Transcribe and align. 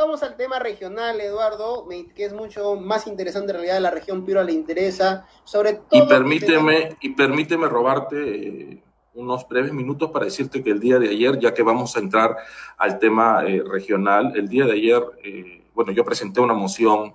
Vamos 0.00 0.22
al 0.22 0.34
tema 0.34 0.58
regional, 0.58 1.20
Eduardo, 1.20 1.86
que 2.14 2.24
es 2.24 2.32
mucho 2.32 2.74
más 2.74 3.06
interesante 3.06 3.50
en 3.50 3.58
realidad, 3.58 3.80
la 3.82 3.90
región 3.90 4.24
Piura 4.24 4.42
le 4.42 4.52
interesa, 4.52 5.26
sobre 5.44 5.74
todo... 5.74 5.88
Y 5.90 6.08
permíteme, 6.08 6.96
y 7.02 7.10
permíteme 7.10 7.68
robarte 7.68 8.16
eh, 8.16 8.82
unos 9.12 9.46
breves 9.46 9.74
minutos 9.74 10.10
para 10.10 10.24
decirte 10.24 10.64
que 10.64 10.70
el 10.70 10.80
día 10.80 10.98
de 10.98 11.10
ayer, 11.10 11.38
ya 11.38 11.52
que 11.52 11.62
vamos 11.62 11.94
a 11.94 12.00
entrar 12.00 12.34
al 12.78 12.98
tema 12.98 13.44
eh, 13.46 13.62
regional, 13.62 14.32
el 14.36 14.48
día 14.48 14.64
de 14.64 14.72
ayer, 14.72 15.02
eh, 15.22 15.66
bueno, 15.74 15.92
yo 15.92 16.02
presenté 16.02 16.40
una 16.40 16.54
moción, 16.54 17.12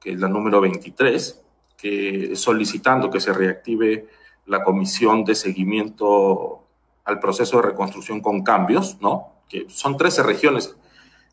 que 0.00 0.12
es 0.12 0.18
la 0.18 0.28
número 0.28 0.62
23, 0.62 1.44
que 1.76 2.34
solicitando 2.34 3.10
que 3.10 3.20
se 3.20 3.34
reactive 3.34 4.08
la 4.46 4.64
comisión 4.64 5.22
de 5.26 5.34
seguimiento 5.34 6.64
al 7.04 7.20
proceso 7.20 7.58
de 7.58 7.68
reconstrucción 7.68 8.22
con 8.22 8.42
cambios, 8.42 8.96
¿no? 9.02 9.42
Que 9.50 9.66
son 9.68 9.98
13 9.98 10.22
regiones 10.22 10.74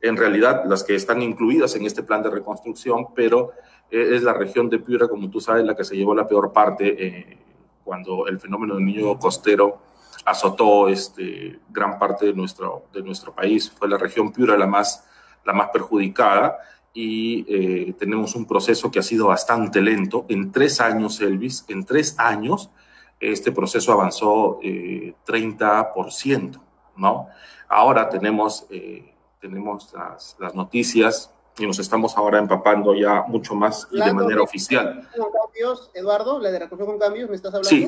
en 0.02 0.18
realidad 0.18 0.64
las 0.66 0.84
que 0.84 0.96
están 0.96 1.22
incluidas 1.22 1.76
en 1.76 1.86
este 1.86 2.04
plan 2.04 2.24
de 2.24 2.30
reconstrucción, 2.30 3.08
pero 3.14 3.52
eh, 3.92 4.16
es 4.16 4.24
la 4.24 4.34
región 4.34 4.70
de 4.70 4.80
Piura, 4.80 5.08
como 5.08 5.30
tú 5.30 5.42
sabes, 5.42 5.66
la 5.66 5.76
que 5.76 5.84
se 5.84 5.98
llevó 5.98 6.16
la 6.16 6.28
peor 6.28 6.54
parte 6.54 7.06
eh, 7.06 7.38
cuando 7.84 8.28
el 8.28 8.40
fenómeno 8.40 8.76
del 8.76 8.86
niño 8.86 9.18
costero 9.18 9.82
azotó 10.26 10.90
este, 10.90 11.60
gran 11.70 11.98
parte 11.98 12.28
de 12.28 12.34
nuestro, 12.34 12.84
de 12.94 13.02
nuestro 13.02 13.34
país. 13.34 13.72
Fue 13.72 13.90
la 13.90 13.98
región 13.98 14.32
Piura 14.32 14.56
la 14.58 14.68
más, 14.68 15.06
la 15.44 15.54
más 15.54 15.70
perjudicada 15.70 16.60
y 16.94 17.46
eh, 17.48 17.94
tenemos 17.98 18.36
un 18.36 18.46
proceso 18.46 18.92
que 18.92 19.00
ha 19.00 19.04
sido 19.04 19.28
bastante 19.28 19.82
lento. 19.82 20.26
En 20.30 20.52
tres 20.52 20.82
años, 20.82 21.20
Elvis, 21.22 21.66
en 21.68 21.84
tres 21.84 22.16
años, 22.18 22.70
este 23.20 23.52
proceso 23.52 23.92
avanzó 23.92 24.60
30%, 24.62 26.62
¿no? 26.96 27.28
Ahora 27.68 28.08
tenemos 28.08 28.66
tenemos 29.40 29.94
las, 29.94 30.36
las 30.40 30.56
noticias 30.56 31.34
y 31.60 31.68
nos 31.68 31.78
estamos 31.80 32.16
ahora 32.18 32.40
empapando 32.40 32.96
ya 32.96 33.24
mucho 33.28 33.54
más 33.54 33.88
y 33.92 34.02
de 34.02 34.14
manera 34.14 34.42
oficial. 34.42 35.08
¿Con 35.18 35.32
cambios, 35.32 35.92
Eduardo? 35.94 36.40
¿La 36.40 36.52
de 36.52 36.60
reconstrucción 36.60 36.98
con 36.98 37.00
cambios 37.00 37.30
me 37.30 37.36
estás 37.36 37.54
hablando? 37.54 37.70
Sí, 37.70 37.88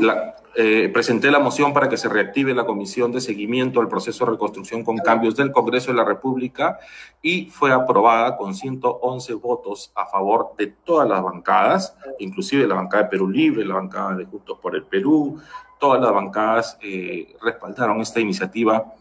eh, 0.56 0.90
presenté 0.94 1.32
la 1.32 1.40
moción 1.40 1.74
para 1.74 1.88
que 1.88 1.96
se 1.96 2.10
reactive 2.10 2.54
la 2.54 2.66
comisión 2.66 3.12
de 3.12 3.22
seguimiento 3.22 3.80
al 3.80 3.88
proceso 3.88 4.26
de 4.26 4.32
reconstrucción 4.32 4.84
con 4.84 4.98
cambios 4.98 5.36
del 5.38 5.52
Congreso 5.52 5.92
de 5.92 5.98
la 5.98 6.04
República 6.04 6.80
y 7.22 7.46
fue 7.46 7.72
aprobada 7.72 8.36
con 8.36 8.54
111 8.54 9.34
votos 9.36 9.92
a 9.96 10.06
favor 10.06 10.54
de 10.58 10.68
todas 10.68 11.08
las 11.08 11.24
bancadas, 11.24 11.96
inclusive 12.20 12.68
la 12.68 12.76
bancada 12.76 13.04
de 13.04 13.10
Perú 13.10 13.30
Libre, 13.30 13.64
la 13.64 13.76
bancada 13.76 14.16
de 14.16 14.26
Juntos 14.26 14.58
por 14.62 14.76
el 14.76 14.84
Perú, 14.84 15.40
todas 15.80 16.02
las 16.02 16.14
bancadas 16.14 16.78
eh, 16.82 17.36
respaldaron 17.42 18.02
esta 18.02 18.20
iniciativa 18.20 18.94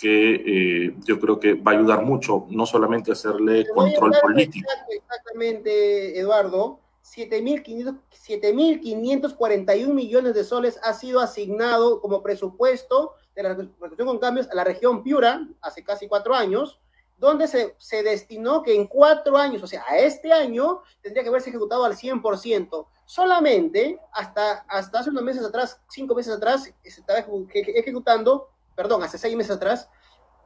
que 0.00 0.86
eh, 0.86 0.94
yo 1.04 1.20
creo 1.20 1.38
que 1.38 1.52
va 1.54 1.72
a 1.72 1.74
ayudar 1.74 2.02
mucho, 2.02 2.46
no 2.48 2.64
solamente 2.64 3.12
hacerle 3.12 3.68
control 3.68 4.14
político. 4.22 4.70
Exactamente, 4.88 6.18
Eduardo. 6.18 6.80
7.541 7.04 9.92
millones 9.92 10.32
de 10.34 10.44
soles 10.44 10.80
ha 10.82 10.94
sido 10.94 11.20
asignado 11.20 12.00
como 12.00 12.22
presupuesto 12.22 13.16
de 13.34 13.42
la 13.42 13.50
reconstrucción 13.50 14.06
con 14.06 14.18
cambios 14.18 14.48
a 14.48 14.54
la 14.54 14.64
región 14.64 15.02
Piura 15.02 15.46
hace 15.60 15.82
casi 15.82 16.06
cuatro 16.06 16.34
años, 16.34 16.78
donde 17.18 17.48
se, 17.48 17.74
se 17.78 18.02
destinó 18.02 18.62
que 18.62 18.74
en 18.74 18.86
cuatro 18.86 19.36
años, 19.36 19.62
o 19.62 19.66
sea, 19.66 19.84
a 19.88 19.98
este 19.98 20.32
año, 20.32 20.80
tendría 21.02 21.22
que 21.24 21.28
haberse 21.28 21.50
ejecutado 21.50 21.84
al 21.84 21.96
100%. 21.96 22.86
Solamente 23.04 24.00
hasta, 24.12 24.64
hasta 24.68 25.00
hace 25.00 25.10
unos 25.10 25.24
meses 25.24 25.44
atrás, 25.44 25.78
cinco 25.88 26.14
meses 26.14 26.32
atrás, 26.34 26.72
se 26.82 27.00
estaba 27.00 27.18
ejecutando 27.18 28.48
perdón, 28.80 29.02
hace 29.02 29.18
seis 29.18 29.36
meses 29.36 29.56
atrás, 29.56 29.90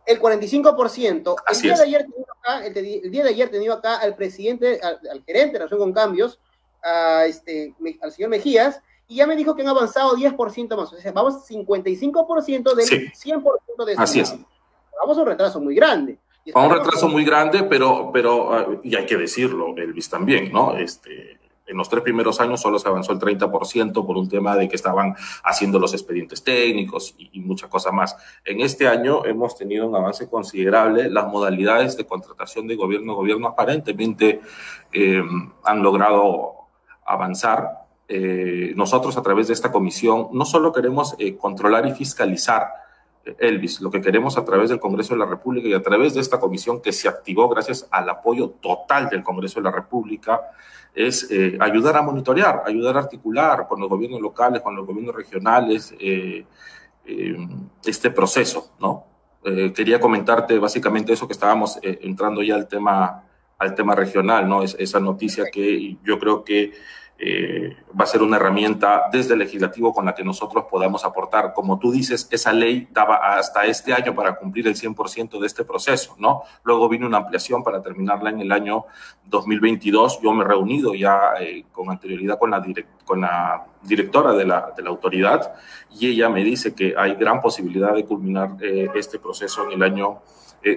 el 0.07 0.21
45%. 0.21 1.37
El 1.53 1.63
día, 1.63 1.77
de 1.77 1.83
ayer 1.85 2.07
acá, 2.41 2.67
el, 2.67 2.75
día 3.13 3.23
de 3.23 3.29
ayer 3.31 3.49
tenía 3.49 3.73
acá 3.75 3.99
al 3.99 4.17
presidente, 4.17 4.81
al, 4.83 5.23
gerente 5.25 5.53
de 5.53 5.59
Relación 5.59 5.79
con 5.79 5.93
Cambios, 5.93 6.41
a 6.83 7.27
este, 7.27 7.77
al 8.03 8.11
señor 8.11 8.31
Mejías, 8.31 8.83
y 9.07 9.17
ya 9.17 9.29
me 9.29 9.37
dijo 9.37 9.55
que 9.55 9.63
han 9.63 9.69
avanzado 9.69 10.17
10% 10.17 10.77
más. 10.77 10.93
O 10.93 10.97
sea, 10.97 11.13
vamos 11.13 11.49
55% 11.49 12.75
del 12.75 13.13
100% 13.13 13.85
de 13.85 13.93
este 13.93 14.03
Así 14.03 14.19
es. 14.19 14.35
Vamos 15.01 15.17
a 15.17 15.21
un 15.21 15.27
retraso 15.29 15.61
muy 15.61 15.77
grande. 15.77 16.19
A 16.53 16.67
un 16.67 16.73
retraso 16.73 17.09
muy 17.09 17.25
grande, 17.25 17.63
pero, 17.63 18.11
pero, 18.13 18.53
ah, 18.53 18.67
y 18.83 18.97
hay 18.97 19.07
que 19.07 19.17
decirlo, 19.17 19.77
Elvis 19.77 20.11
también, 20.11 20.51
¿no? 20.51 20.77
Este, 20.77 21.39
en 21.67 21.77
los 21.77 21.89
tres 21.89 22.03
primeros 22.03 22.41
años 22.41 22.61
solo 22.61 22.79
se 22.79 22.89
avanzó 22.89 23.13
el 23.13 23.19
30% 23.19 24.07
por 24.07 24.17
un 24.17 24.29
tema 24.29 24.57
de 24.57 24.69
que 24.69 24.77
estaban 24.77 25.15
haciendo 25.43 25.79
los 25.79 25.93
expedientes 25.95 26.43
técnicos 26.43 27.15
y, 27.19 27.41
mucha 27.41 27.69
cosa 27.69 27.91
más. 27.93 28.17
En 28.45 28.61
este 28.61 28.89
año 28.89 29.25
hemos 29.25 29.57
tenido 29.57 29.87
un 29.87 29.95
avance 29.95 30.29
considerable. 30.29 31.11
Las 31.11 31.27
modalidades 31.27 31.97
de 31.97 32.07
contratación 32.07 32.67
de 32.67 32.77
gobierno 32.77 33.15
gobierno 33.15 33.49
aparentemente 33.49 34.41
eh, 34.93 35.23
han 35.65 35.83
logrado 35.83 36.55
avanzar. 37.05 37.85
Eh, 38.09 38.73
nosotros 38.77 39.17
a 39.17 39.23
través 39.23 39.49
de 39.49 39.55
esta 39.55 39.73
comisión 39.73 40.29
no 40.33 40.45
solo 40.45 40.73
queremos 40.73 41.15
eh, 41.19 41.37
controlar 41.37 41.87
y 41.87 41.93
fiscalizar 41.93 42.84
Elvis, 43.39 43.81
lo 43.81 43.91
que 43.91 44.01
queremos 44.01 44.37
a 44.37 44.45
través 44.45 44.71
del 44.71 44.81
Congreso 44.81 45.15
de 45.15 45.21
la 45.21 45.27
República 45.27 45.69
y 45.69 45.75
a 45.75 45.83
través 45.83 46.15
de 46.15 46.21
esta 46.21 46.39
comisión 46.39 46.81
que 46.81 46.93
se 46.93 47.09
activó 47.09 47.49
gracias 47.49 47.87
al 47.91 48.09
apoyo 48.09 48.51
total 48.61 49.09
del 49.09 49.23
Congreso 49.23 49.61
de 49.61 49.65
la 49.65 49.71
República, 49.71 50.41
es 50.95 51.29
eh, 51.31 51.57
ayudar 51.61 51.97
a 51.97 52.03
monitorear, 52.03 52.63
ayudar 52.67 52.97
a 52.97 53.01
articular 53.01 53.67
con 53.67 53.81
los 53.81 53.89
gobiernos 53.89 54.21
locales, 54.21 54.63
con 54.63 54.77
los 54.77 54.87
gobiernos 54.87 55.15
regionales 55.15 55.95
eh, 55.99 56.45
eh, 57.05 57.49
este 57.85 58.11
proceso, 58.11 58.73
¿no? 58.81 59.07
quería 59.75 60.01
comentarte 60.01 60.59
básicamente 60.59 61.13
eso 61.13 61.27
que 61.27 61.35
estábamos 61.35 61.79
entrando 61.83 62.43
ya 62.43 62.55
al 62.55 62.67
tema, 62.67 63.25
al 63.59 63.75
tema 63.75 63.95
regional, 63.95 64.49
¿no? 64.49 64.63
Es, 64.63 64.75
esa 64.79 65.01
noticia 65.01 65.45
que 65.53 65.99
yo 66.03 66.19
creo 66.19 66.43
que 66.43 66.73
eh, 67.17 67.77
va 67.99 68.05
a 68.05 68.07
ser 68.09 68.23
una 68.23 68.37
herramienta 68.37 69.05
desde 69.13 69.35
el 69.35 69.39
legislativo 69.39 69.93
con 69.95 70.05
la 70.05 70.15
que 70.15 70.25
nosotros 70.25 70.65
podamos 70.69 71.05
aportar. 71.05 71.53
Como 71.55 71.79
tú 71.79 71.93
dices, 71.93 72.29
esa 72.31 72.53
ley 72.53 72.89
daba 72.91 73.37
hasta 73.37 73.65
este 73.67 73.93
año 73.93 74.15
para 74.15 74.35
cumplir 74.37 74.67
el 74.67 74.75
100% 74.75 75.39
de 75.39 75.47
este 75.47 75.65
proceso, 75.65 76.17
¿no? 76.19 76.43
Luego 76.65 76.89
vino 76.89 77.07
una 77.07 77.19
ampliación 77.19 77.63
para 77.63 77.81
terminarla 77.81 78.31
en 78.31 78.41
el 78.41 78.51
año 78.51 78.87
2022. 79.27 80.21
Yo 80.23 80.33
me 80.33 80.45
he 80.45 80.49
reunido 80.49 80.95
ya 80.95 81.35
eh, 81.41 81.65
con 81.71 81.89
anterioridad 81.89 82.37
con 82.37 82.51
la, 82.51 82.65
con 83.05 83.21
la 83.21 83.65
directora 83.83 84.33
de 84.33 84.45
la, 84.45 84.73
de 84.77 84.83
la, 84.83 84.91
autoridad 84.91 85.55
y 85.99 86.09
ella 86.09 86.29
me 86.29 86.43
dice 86.43 86.75
que 86.75 86.95
hay 86.97 87.15
gran 87.15 87.41
posibilidad 87.41 87.95
de 87.95 88.05
culminar 88.05 88.57
eh, 88.61 88.89
este 88.95 89.19
proceso 89.19 89.65
en 89.67 89.73
el 89.73 89.83
año 89.83 90.21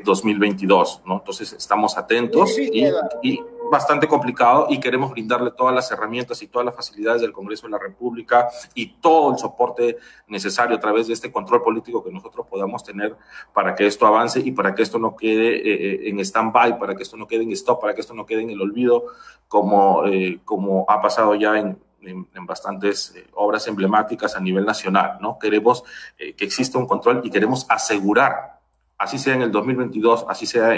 2022, 0.04 1.04
¿no? 1.06 1.16
Entonces 1.16 1.54
estamos 1.54 1.98
atentos 1.98 2.60
y, 2.60 2.86
y, 3.24 3.40
bastante 3.70 4.08
complicado 4.08 4.68
y 4.70 4.80
queremos 4.80 5.12
brindarle 5.12 5.52
todas 5.52 5.74
las 5.74 5.92
herramientas 5.92 6.42
y 6.42 6.48
todas 6.48 6.66
las 6.66 6.76
facilidades 6.76 7.22
del 7.22 7.32
Congreso 7.32 7.68
de 7.68 7.72
la 7.72 7.80
República 7.80 8.48
y 8.74 8.94
todo 9.00 9.32
el 9.32 9.38
soporte 9.38 9.98
necesario 10.28 10.76
a 10.76 10.80
través 10.80 11.08
de 11.08 11.14
este 11.14 11.32
control 11.32 11.62
político 11.62 12.04
que 12.04 12.12
nosotros 12.12 12.46
podamos 12.48 12.84
tener 12.84 13.16
para 13.54 13.76
que 13.76 13.86
esto 13.86 14.06
avance 14.08 14.40
y 14.40 14.52
para 14.52 14.74
que 14.76 14.84
esto 14.84 15.00
no 15.00 15.16
quede 15.16 15.56
eh, 15.56 15.62
eh, 15.64 16.10
en 16.10 16.20
stand-by, 16.20 16.78
para 16.80 16.96
que 16.96 17.04
esto 17.04 17.18
no 17.18 17.28
quede 17.28 17.44
en 17.44 17.52
stop, 17.52 17.82
para 17.82 17.94
que 17.94 18.02
esto 18.02 18.14
no 18.14 18.26
quede 18.26 18.42
en 18.42 18.52
el 18.52 18.62
olvido, 18.62 19.06
como, 19.48 20.06
eh, 20.06 20.40
como 20.44 20.86
ha 20.88 21.02
pasado 21.02 21.36
ya 21.36 21.58
en, 21.58 21.80
en, 22.02 22.46
bastantes 22.46 23.14
obras 23.34 23.68
emblemáticas 23.68 24.36
a 24.36 24.40
nivel 24.40 24.66
nacional, 24.66 25.18
¿no? 25.20 25.38
Queremos 25.38 25.84
que 26.18 26.46
exista 26.46 26.78
un 26.78 26.88
control 26.88 27.22
y 27.24 27.30
queremos 27.30 27.66
asegurar 27.70 28.58
así 28.98 29.20
sea 29.20 29.36
en 29.36 29.42
el 29.42 29.52
2022, 29.52 30.26
así 30.28 30.46
sea, 30.46 30.76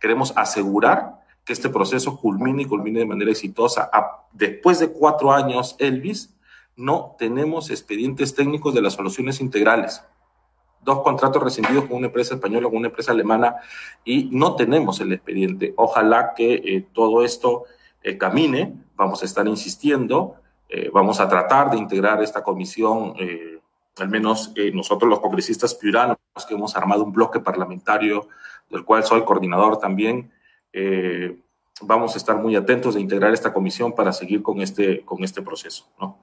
queremos 0.00 0.32
asegurar 0.36 1.18
que 1.48 1.54
este 1.54 1.70
proceso 1.70 2.18
culmine 2.18 2.64
y 2.64 2.66
culmine 2.66 2.98
de 2.98 3.06
manera 3.06 3.30
exitosa. 3.30 3.90
después 4.32 4.80
de 4.80 4.92
cuatro 4.92 5.32
años, 5.32 5.76
Elvis, 5.78 6.36
no 6.76 7.16
tenemos 7.18 7.70
expedientes 7.70 8.34
técnicos 8.34 8.74
de 8.74 8.82
las 8.82 8.92
soluciones 8.92 9.40
integrales. 9.40 10.04
Dos 10.82 11.00
contratos 11.00 11.42
rescindidos 11.42 11.86
con 11.86 11.96
una 11.96 12.08
empresa 12.08 12.34
española, 12.34 12.68
con 12.68 12.76
una 12.76 12.88
empresa 12.88 13.12
alemana, 13.12 13.56
y 14.04 14.28
no 14.30 14.56
tenemos 14.56 15.00
el 15.00 15.10
expediente. 15.14 15.72
Ojalá 15.76 16.34
que 16.36 16.52
eh, 16.52 16.86
todo 16.92 17.24
esto 17.24 17.64
eh, 18.02 18.18
camine. 18.18 18.74
Vamos 18.94 19.22
a 19.22 19.24
estar 19.24 19.48
insistiendo. 19.48 20.34
Eh, 20.68 20.90
vamos 20.92 21.18
a 21.18 21.30
tratar 21.30 21.70
de 21.70 21.78
integrar 21.78 22.22
esta 22.22 22.42
comisión 22.42 23.14
al 23.96 24.08
menos 24.10 24.52
nosotros 24.74 25.08
los 25.10 25.18
congresistas 25.18 25.74
piuranos 25.74 26.18
que 26.46 26.54
hemos 26.54 26.76
armado 26.76 27.02
un 27.02 27.10
bloque 27.10 27.40
parlamentario 27.40 28.28
del 28.70 28.84
cual 28.84 29.02
soy 29.02 29.24
coordinador 29.24 29.78
también, 29.78 30.30
eh, 30.72 31.38
vamos 31.82 32.14
a 32.14 32.18
estar 32.18 32.36
muy 32.36 32.56
atentos 32.56 32.94
de 32.94 33.00
integrar 33.00 33.32
esta 33.32 33.52
comisión 33.52 33.92
para 33.92 34.12
seguir 34.12 34.42
con 34.42 34.60
este, 34.60 35.04
con 35.04 35.22
este 35.24 35.42
proceso. 35.42 35.86
¿no? 36.00 36.18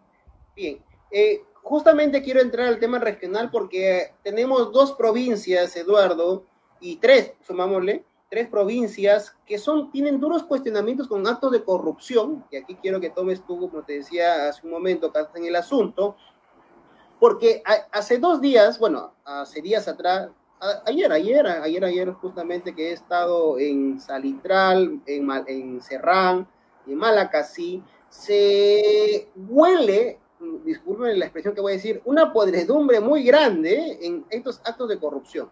Bien, 0.56 0.80
eh, 1.12 1.44
justamente 1.64 2.22
quiero 2.22 2.42
entrar 2.42 2.68
al 2.68 2.80
tema 2.80 3.00
regional 3.00 3.50
porque 3.52 4.14
tenemos 4.24 4.72
dos 4.72 4.94
provincias, 4.94 5.76
Eduardo, 5.76 6.46
y 6.80 6.98
tres, 6.98 7.34
sumámosle, 7.42 8.04
tres 8.30 8.48
provincias 8.48 9.36
que 9.46 9.58
son, 9.58 9.92
tienen 9.92 10.20
duros 10.20 10.44
cuestionamientos 10.44 11.08
con 11.08 11.26
actos 11.26 11.52
de 11.52 11.64
corrupción, 11.64 12.44
y 12.52 12.58
aquí 12.58 12.76
quiero 12.76 13.00
que 13.00 13.10
tomes 13.10 13.46
tú, 13.46 13.60
como 13.60 13.84
te 13.84 13.94
decía 13.94 14.50
hace 14.50 14.66
un 14.66 14.72
momento, 14.72 15.12
en 15.36 15.46
el 15.46 15.56
asunto, 15.56 16.16
porque 17.20 17.64
hace 17.92 18.18
dos 18.18 18.42
días, 18.42 18.78
bueno, 18.78 19.14
hace 19.24 19.62
días 19.62 19.88
atrás, 19.88 20.30
ayer, 20.86 21.12
ayer, 21.12 21.48
ayer, 21.48 21.86
ayer, 21.86 22.12
justamente 22.14 22.74
que 22.74 22.90
he 22.90 22.94
estado 22.94 23.60
en 23.60 24.00
Salitral, 24.00 25.02
en, 25.06 25.30
en 25.48 25.82
Serrán, 25.82 26.48
en 26.88 26.96
Malacasí, 26.96 27.84
se 28.10 29.30
huele, 29.36 30.20
disculpen 30.64 31.20
la 31.20 31.26
expresión 31.26 31.54
que 31.54 31.62
voy 31.62 31.74
a 31.74 31.76
decir, 31.76 32.02
una 32.06 32.32
podredumbre 32.32 33.00
muy 33.00 33.24
grande 33.24 34.00
en 34.02 34.26
estos 34.30 34.62
actos 34.64 34.90
de 34.90 35.00
corrupción. 35.00 35.50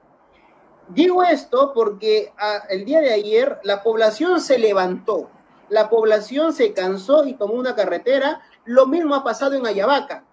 Digo 0.89 1.23
esto 1.23 1.71
porque 1.73 2.33
ah, 2.37 2.63
el 2.69 2.83
día 2.85 2.99
de 2.99 3.13
ayer 3.13 3.59
la 3.63 3.83
población 3.83 4.41
se 4.41 4.57
levantó, 4.57 5.29
la 5.69 5.89
población 5.89 6.53
se 6.53 6.73
cansó 6.73 7.25
y 7.25 7.33
tomó 7.33 7.53
una 7.53 7.75
carretera. 7.75 8.41
Lo 8.65 8.85
mismo 8.85 9.15
ha 9.15 9.23
pasado 9.23 9.55
en 9.55 9.65
Ayabaca. 9.65 10.23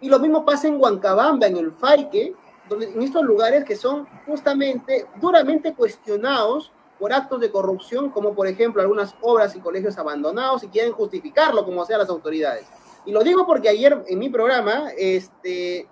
Y 0.00 0.08
lo 0.08 0.18
mismo 0.18 0.44
pasa 0.44 0.68
en 0.68 0.80
Huancabamba, 0.80 1.46
en 1.46 1.56
el 1.56 1.72
Faique, 1.72 2.34
donde, 2.68 2.90
en 2.90 3.02
estos 3.02 3.22
lugares 3.24 3.64
que 3.64 3.76
son 3.76 4.06
justamente 4.26 5.06
duramente 5.20 5.74
cuestionados 5.74 6.72
por 6.98 7.12
actos 7.12 7.40
de 7.40 7.50
corrupción, 7.50 8.10
como 8.10 8.34
por 8.34 8.46
ejemplo 8.46 8.80
algunas 8.80 9.14
obras 9.20 9.56
y 9.56 9.60
colegios 9.60 9.98
abandonados 9.98 10.62
y 10.62 10.68
quieren 10.68 10.92
justificarlo 10.92 11.64
como 11.64 11.84
sean 11.84 11.98
las 11.98 12.08
autoridades. 12.08 12.66
Y 13.04 13.12
lo 13.12 13.24
digo 13.24 13.44
porque 13.46 13.68
ayer 13.68 14.04
en 14.06 14.18
mi 14.18 14.28
programa, 14.28 14.90
este, 14.96 15.88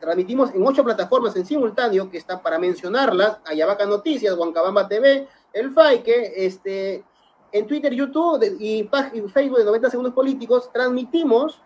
transmitimos 0.00 0.54
en 0.54 0.66
ocho 0.66 0.84
plataformas 0.84 1.34
en 1.36 1.44
simultáneo, 1.46 2.10
que 2.10 2.18
está 2.18 2.40
para 2.40 2.58
mencionarlas, 2.58 3.38
Ayabaca 3.44 3.86
Noticias, 3.86 4.36
Huancabamba 4.36 4.86
TV, 4.86 5.26
El 5.52 5.72
Faique, 5.72 6.32
este, 6.36 7.04
en 7.52 7.66
Twitter, 7.66 7.92
YouTube 7.92 8.56
y, 8.60 8.88
Facebook 9.32 9.58
de 9.58 9.64
90 9.64 9.90
Segundos 9.90 10.14
Políticos, 10.14 10.70
transmitimos 10.72 11.60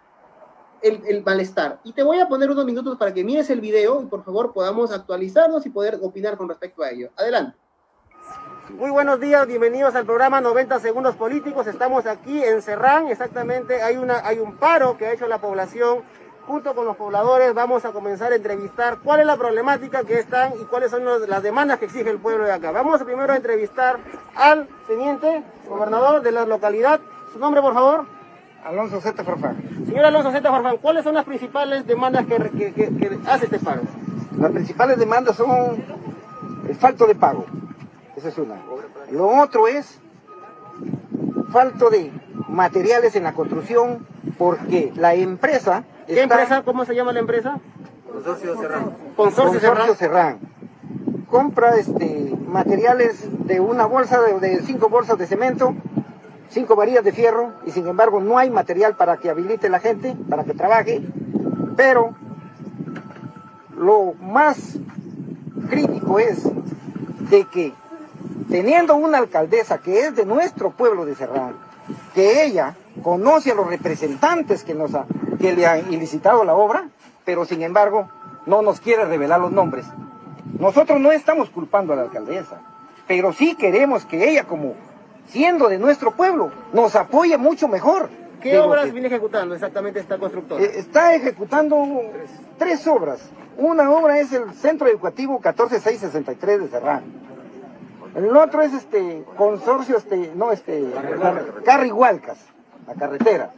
el, 0.82 1.22
malestar. 1.24 1.80
Y 1.84 1.92
te 1.92 2.02
voy 2.02 2.20
a 2.20 2.28
poner 2.28 2.50
unos 2.50 2.64
minutos 2.64 2.96
para 2.98 3.12
que 3.12 3.24
mires 3.24 3.50
el 3.50 3.60
video 3.60 4.02
y 4.02 4.06
por 4.06 4.24
favor 4.24 4.52
podamos 4.52 4.92
actualizarnos 4.92 5.64
y 5.66 5.70
poder 5.70 5.98
opinar 6.02 6.36
con 6.36 6.48
respecto 6.48 6.82
a 6.82 6.90
ello. 6.90 7.10
Adelante. 7.16 7.56
Muy 8.70 8.90
buenos 8.90 9.20
días, 9.20 9.46
bienvenidos 9.46 9.94
al 9.94 10.06
programa 10.06 10.40
90 10.40 10.80
Segundos 10.80 11.16
Políticos. 11.16 11.66
Estamos 11.66 12.06
aquí 12.06 12.42
en 12.42 12.62
Serrán, 12.62 13.08
exactamente 13.08 13.82
hay, 13.82 13.96
una, 13.96 14.26
hay 14.26 14.38
un 14.38 14.56
paro 14.56 14.96
que 14.96 15.06
ha 15.06 15.12
hecho 15.12 15.28
la 15.28 15.40
población 15.40 16.02
junto 16.46 16.74
con 16.74 16.84
los 16.84 16.96
pobladores 16.96 17.54
vamos 17.54 17.84
a 17.84 17.92
comenzar 17.92 18.32
a 18.32 18.36
entrevistar 18.36 18.98
cuál 19.02 19.20
es 19.20 19.26
la 19.26 19.36
problemática 19.36 20.04
que 20.04 20.18
están 20.18 20.52
y 20.60 20.64
cuáles 20.64 20.90
son 20.90 21.04
las 21.28 21.42
demandas 21.42 21.78
que 21.78 21.86
exige 21.86 22.10
el 22.10 22.18
pueblo 22.18 22.44
de 22.44 22.52
acá. 22.52 22.70
Vamos 22.70 23.02
primero 23.02 23.32
a 23.32 23.36
entrevistar 23.36 23.98
al 24.34 24.68
teniente 24.86 25.42
gobernador 25.68 26.22
de 26.22 26.32
la 26.32 26.44
localidad. 26.44 27.00
¿Su 27.32 27.38
nombre, 27.38 27.62
por 27.62 27.74
favor? 27.74 28.06
Alonso 28.64 29.00
Zeta 29.00 29.24
Farfán. 29.24 29.56
Señor 29.86 30.04
Alonso 30.06 30.32
Zeta 30.32 30.50
Farfán, 30.50 30.78
¿cuáles 30.78 31.04
son 31.04 31.14
las 31.14 31.24
principales 31.24 31.86
demandas 31.86 32.26
que, 32.26 32.72
que, 32.72 33.18
hace 33.26 33.44
este 33.46 33.58
paro? 33.58 33.82
Las 34.38 34.52
principales 34.52 34.98
demandas 34.98 35.36
son 35.36 35.84
el 36.68 36.74
falto 36.74 37.06
de 37.06 37.14
pago. 37.14 37.44
Esa 38.16 38.28
es 38.28 38.38
una. 38.38 38.56
Lo 39.10 39.26
otro 39.26 39.68
es 39.68 40.00
falto 41.50 41.90
de 41.90 42.10
materiales 42.48 43.14
en 43.16 43.24
la 43.24 43.32
construcción 43.34 44.06
porque 44.38 44.92
la 44.96 45.14
empresa 45.14 45.84
¿Qué 46.06 46.22
empresa? 46.22 46.62
¿Cómo 46.62 46.84
se 46.84 46.94
llama 46.94 47.12
la 47.12 47.20
empresa? 47.20 47.58
Consorcio 48.10 48.60
Serrán. 48.60 48.96
Consorcio, 49.16 49.94
Serrán. 49.94 50.38
Compra 51.30 51.76
este, 51.76 52.36
materiales 52.46 53.26
de 53.46 53.60
una 53.60 53.86
bolsa, 53.86 54.20
de, 54.20 54.60
cinco 54.62 54.88
bolsas 54.88 55.18
de 55.18 55.26
cemento, 55.26 55.74
cinco 56.54 56.76
varillas 56.76 57.04
de 57.04 57.12
fierro, 57.12 57.52
y 57.66 57.72
sin 57.72 57.86
embargo 57.88 58.20
no 58.20 58.38
hay 58.38 58.48
material 58.48 58.94
para 58.94 59.16
que 59.16 59.28
habilite 59.28 59.68
la 59.68 59.80
gente, 59.80 60.16
para 60.30 60.44
que 60.44 60.54
trabaje, 60.54 61.02
pero 61.76 62.14
lo 63.76 64.14
más 64.20 64.78
crítico 65.68 66.18
es 66.20 66.44
de 67.28 67.44
que 67.46 67.72
teniendo 68.48 68.94
una 68.94 69.18
alcaldesa 69.18 69.78
que 69.78 70.06
es 70.06 70.14
de 70.14 70.24
nuestro 70.24 70.70
pueblo 70.70 71.04
de 71.04 71.16
Serrán, 71.16 71.56
que 72.14 72.44
ella 72.44 72.76
conoce 73.02 73.50
a 73.50 73.54
los 73.54 73.66
representantes 73.66 74.62
que 74.62 74.74
nos 74.74 74.94
ha, 74.94 75.06
que 75.40 75.54
le 75.54 75.66
han 75.66 75.92
ilicitado 75.92 76.44
la 76.44 76.54
obra, 76.54 76.88
pero 77.24 77.44
sin 77.44 77.62
embargo 77.62 78.08
no 78.46 78.62
nos 78.62 78.80
quiere 78.80 79.04
revelar 79.04 79.40
los 79.40 79.50
nombres. 79.50 79.86
Nosotros 80.58 81.00
no 81.00 81.10
estamos 81.10 81.50
culpando 81.50 81.92
a 81.92 81.96
la 81.96 82.02
alcaldesa, 82.02 82.60
pero 83.08 83.32
sí 83.32 83.56
queremos 83.56 84.06
que 84.06 84.30
ella, 84.30 84.44
como 84.44 84.74
siendo 85.28 85.68
de 85.68 85.78
nuestro 85.78 86.12
pueblo, 86.12 86.50
nos 86.72 86.94
apoye 86.96 87.36
mucho 87.38 87.68
mejor. 87.68 88.08
¿Qué 88.40 88.58
obras 88.58 88.92
viene 88.92 89.08
ejecutando 89.08 89.54
exactamente 89.54 90.00
esta 90.00 90.18
constructora? 90.18 90.62
Eh, 90.62 90.72
está 90.76 91.14
ejecutando 91.14 91.82
tres 92.58 92.86
obras. 92.86 93.30
Una 93.56 93.90
obra 93.90 94.18
es 94.18 94.32
el 94.32 94.52
Centro 94.52 94.86
Educativo 94.86 95.40
14663 95.40 96.60
de 96.60 96.68
Serrán. 96.68 97.04
El 98.14 98.36
otro 98.36 98.62
es 98.62 98.72
este 98.74 99.24
consorcio, 99.36 99.96
este, 99.96 100.32
no, 100.34 100.52
este, 100.52 100.84
Carrigualcas, 101.64 102.38
la 102.86 102.94
carretera. 102.94 103.50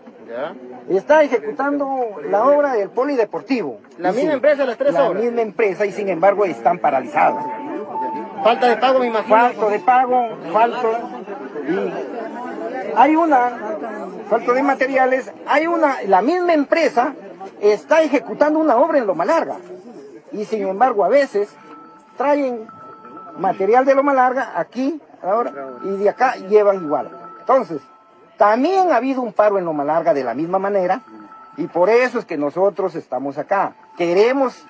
Y 0.89 0.97
está 0.97 1.23
ejecutando 1.23 2.21
la 2.31 2.45
obra 2.45 2.75
del 2.75 2.91
polideportivo. 2.91 3.81
La 3.99 4.13
misma 4.13 4.35
empresa, 4.35 4.65
las 4.65 4.77
tres 4.77 4.95
obras. 4.95 5.15
La 5.15 5.21
misma 5.21 5.43
empresa 5.43 5.87
y 5.87 5.93
sin 5.93 6.09
embargo 6.09 6.45
están 6.45 6.79
paralizadas. 6.79 7.45
Falta 8.43 8.69
de 8.69 8.77
pago, 8.77 9.01
me 9.01 9.07
imagino. 9.07 9.37
Falta 9.37 9.69
de 9.69 9.81
pago, 9.81 10.29
falta. 10.53 11.16
Hay 12.97 13.17
una, 13.17 13.51
falta 14.29 14.53
de 14.53 14.63
materiales, 14.63 15.33
hay 15.47 15.67
una, 15.67 16.03
la 16.03 16.23
misma 16.23 16.55
empresa 16.55 17.15
está 17.61 18.03
ejecutando 18.03 18.59
una 18.59 18.77
obra 18.77 18.99
en 18.99 19.07
Loma 19.07 19.25
Larga. 19.25 19.57
Y 20.33 20.45
sin 20.45 20.67
embargo 20.67 21.05
a 21.05 21.09
veces 21.09 21.49
traen 22.17 22.67
material 23.39 23.85
de 23.85 23.95
Loma 23.95 24.15
Larga 24.15 24.53
aquí 24.57 25.01
ahora 25.23 25.53
y 25.85 25.89
de 25.97 26.09
acá 26.09 26.37
llevan 26.37 26.83
igual. 26.85 27.11
Entonces, 27.41 27.81
también 28.37 28.93
ha 28.93 28.97
habido 28.97 29.23
un 29.23 29.33
paro 29.33 29.59
en 29.59 29.65
Loma 29.65 29.85
Larga 29.85 30.15
de 30.15 30.25
la 30.25 30.35
misma 30.35 30.59
manera 30.59 31.03
y 31.57 31.67
por 31.67 31.89
eso 31.89 32.19
es 32.19 32.25
que 32.25 32.37
nosotros 32.37 32.95
estamos 32.95 33.39
acá. 33.39 33.75
Queremos 33.97 34.67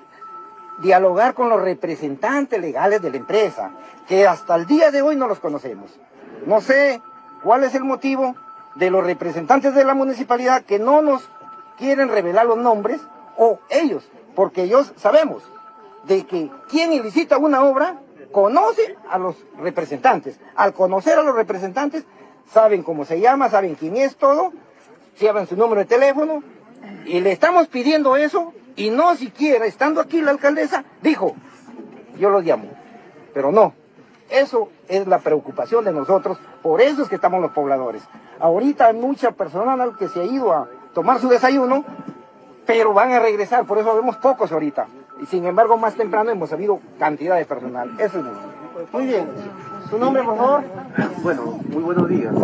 dialogar 0.78 1.34
con 1.34 1.48
los 1.48 1.60
representantes 1.60 2.60
legales 2.60 3.02
de 3.02 3.10
la 3.10 3.16
empresa, 3.16 3.70
que 4.06 4.26
hasta 4.26 4.54
el 4.54 4.66
día 4.66 4.90
de 4.90 5.02
hoy 5.02 5.16
no 5.16 5.26
los 5.26 5.40
conocemos. 5.40 5.98
No 6.46 6.60
sé 6.60 7.02
cuál 7.43 7.64
es 7.64 7.75
el 7.75 7.84
motivo 7.84 8.34
de 8.76 8.90
los 8.90 9.04
representantes 9.04 9.75
de 9.75 9.84
la 9.84 9.94
municipalidad 9.94 10.62
que 10.62 10.78
no 10.78 11.02
nos 11.02 11.28
quieren 11.76 12.08
revelar 12.08 12.46
los 12.46 12.56
nombres 12.56 13.00
o 13.37 13.58
ellos, 13.69 14.08
porque 14.34 14.62
ellos 14.62 14.93
sabemos 14.96 15.43
de 16.04 16.25
que 16.25 16.50
quien 16.69 16.93
ilicita 16.93 17.37
una 17.37 17.64
obra 17.64 18.00
conoce 18.31 18.96
a 19.10 19.19
los 19.19 19.37
representantes. 19.58 20.38
Al 20.54 20.72
conocer 20.72 21.19
a 21.19 21.22
los 21.22 21.34
representantes, 21.34 22.04
saben 22.52 22.82
cómo 22.82 23.04
se 23.04 23.20
llama, 23.20 23.50
saben 23.50 23.74
quién 23.74 23.96
es 23.96 24.17
todo, 24.17 24.53
saben 25.17 25.46
su 25.46 25.56
número 25.56 25.81
de 25.81 25.86
teléfono, 25.86 26.43
y 27.06 27.20
le 27.20 27.32
estamos 27.32 27.67
pidiendo 27.67 28.17
eso, 28.17 28.53
y 28.76 28.91
no 28.91 29.17
siquiera, 29.17 29.67
estando 29.67 30.00
aquí 30.00 30.20
la 30.20 30.31
alcaldesa, 30.31 30.84
dijo, 31.03 31.34
yo 32.19 32.31
los 32.31 32.44
llamo, 32.44 32.69
pero 33.34 33.50
no, 33.50 33.74
eso 34.31 34.69
es 34.89 35.06
la 35.06 35.19
preocupación 35.19 35.85
de 35.85 35.93
nosotros, 35.93 36.39
por 36.63 36.81
eso 36.81 37.03
es 37.03 37.09
que 37.09 37.17
estamos 37.17 37.41
los 37.41 37.53
pobladores. 37.53 38.03
Ahorita 38.41 38.87
hay 38.87 38.95
mucha 38.95 39.33
personal 39.33 39.97
que 39.97 40.09
se 40.09 40.21
ha 40.21 40.25
ido 40.25 40.53
a 40.53 40.69
tomar 40.95 41.21
su 41.21 41.29
desayuno, 41.29 41.85
pero 42.67 42.93
van 42.93 43.13
a 43.13 43.21
regresar, 43.21 43.65
por 43.65 43.79
eso 43.79 43.95
vemos 43.95 44.17
pocos 44.17 44.51
ahorita. 44.53 44.87
Y 45.21 45.27
sin 45.27 45.47
embargo, 45.47 45.77
más 45.77 45.95
temprano 45.95 46.31
hemos 46.31 46.53
habido 46.53 46.81
cantidad 46.99 47.37
de 47.37 47.45
personal. 47.45 47.95
Eso 47.99 48.19
es 48.19 48.93
muy 48.93 49.06
bien. 49.06 49.27
¿Su 49.89 49.99
nombre, 49.99 50.23
por 50.23 50.37
favor? 50.37 50.65
Bueno, 51.23 51.59
muy 51.69 51.83
buenos 51.83 52.09
días. 52.09 52.35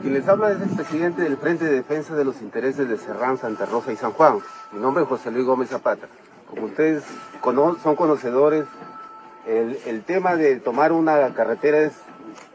Quien 0.00 0.14
les 0.14 0.28
habla 0.28 0.52
es 0.52 0.60
el 0.60 0.70
presidente 0.70 1.22
del 1.22 1.36
Frente 1.36 1.64
de 1.64 1.72
Defensa 1.72 2.14
de 2.14 2.24
los 2.24 2.40
Intereses 2.40 2.88
de 2.88 2.96
Serrán, 2.96 3.36
Santa 3.36 3.66
Rosa 3.66 3.92
y 3.92 3.96
San 3.96 4.12
Juan. 4.12 4.38
Mi 4.72 4.80
nombre 4.80 5.02
es 5.02 5.08
José 5.08 5.30
Luis 5.30 5.44
Gómez 5.44 5.70
Zapata. 5.70 6.06
Como 6.48 6.66
ustedes 6.66 7.04
son 7.82 7.96
conocedores, 7.96 8.64
el, 9.46 10.02
tema 10.04 10.36
de 10.36 10.56
tomar 10.56 10.92
una 10.92 11.32
carretera 11.34 11.80
es, 11.80 11.92